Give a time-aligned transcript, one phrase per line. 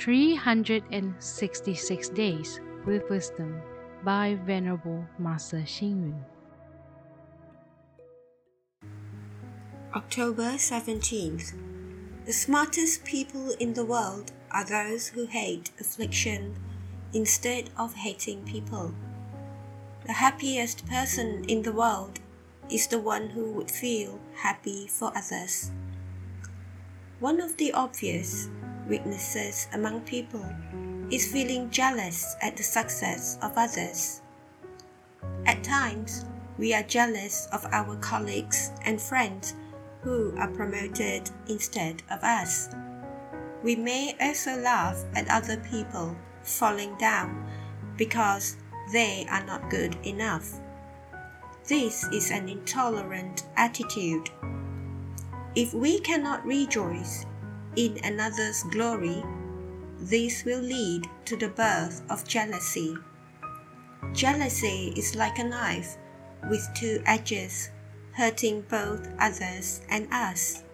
[0.00, 3.60] 366 Days with Wisdom
[4.02, 6.14] by Venerable Master Hsing.
[9.94, 11.52] October 17th.
[12.24, 16.56] The smartest people in the world are those who hate affliction
[17.12, 18.94] instead of hating people.
[20.06, 22.20] The happiest person in the world
[22.70, 25.70] is the one who would feel happy for others.
[27.18, 28.48] One of the obvious
[28.90, 30.44] weaknesses among people
[31.10, 34.20] is feeling jealous at the success of others.
[35.46, 36.26] At times,
[36.58, 39.54] we are jealous of our colleagues and friends
[40.02, 42.68] who are promoted instead of us.
[43.62, 47.48] We may also laugh at other people falling down
[47.96, 48.56] because
[48.92, 50.50] they are not good enough.
[51.68, 54.30] This is an intolerant attitude.
[55.54, 57.26] If we cannot rejoice
[57.76, 59.22] in another's glory,
[59.98, 62.96] this will lead to the birth of jealousy.
[64.12, 65.96] Jealousy is like a knife
[66.48, 67.70] with two edges,
[68.12, 70.64] hurting both others and us.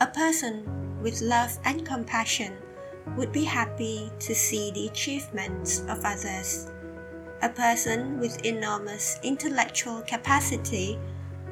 [0.00, 2.54] A person with love and compassion
[3.16, 6.70] would be happy to see the achievements of others.
[7.42, 10.98] A person with enormous intellectual capacity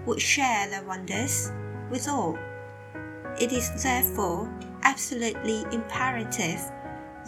[0.06, 1.52] would share their wonders
[1.90, 2.38] with all.
[3.42, 4.48] It is therefore
[4.84, 6.60] absolutely imperative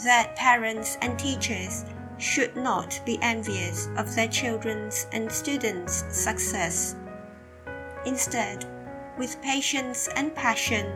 [0.05, 1.85] that parents and teachers
[2.19, 6.95] should not be envious of their children's and students' success.
[8.07, 8.65] Instead,
[9.19, 10.87] with patience and passion,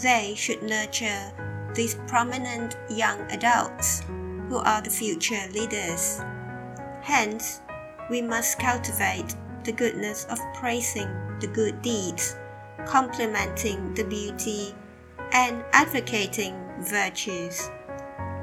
[0.00, 1.32] they should nurture
[1.74, 4.04] these prominent young adults
[4.48, 6.20] who are the future leaders.
[7.02, 7.62] Hence,
[8.08, 11.08] we must cultivate the goodness of praising
[11.40, 12.36] the good deeds,
[12.84, 14.74] complimenting the beauty,
[15.32, 17.70] and advocating virtues.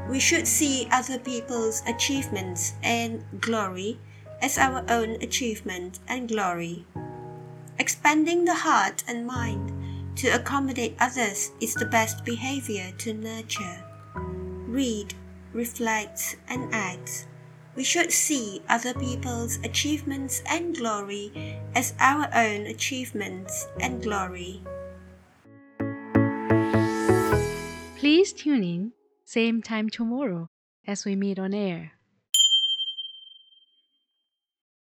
[0.09, 3.99] We should see other people's achievements and glory
[4.41, 6.85] as our own achievement and glory.
[7.79, 9.71] Expanding the heart and mind
[10.17, 13.83] to accommodate others is the best behavior to nurture.
[14.15, 15.13] Read,
[15.53, 17.27] reflect, and act.
[17.75, 24.61] We should see other people's achievements and glory as our own achievements and glory.
[27.97, 28.91] Please tune in,
[29.25, 30.49] same time tomorrow
[30.85, 31.93] as we meet on air.